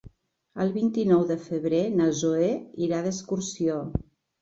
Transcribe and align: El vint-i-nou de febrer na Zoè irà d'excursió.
El 0.63 0.73
vint-i-nou 0.77 1.27
de 1.33 1.37
febrer 1.45 1.83
na 2.01 2.09
Zoè 2.25 2.51
irà 2.89 3.07
d'excursió. 3.11 3.81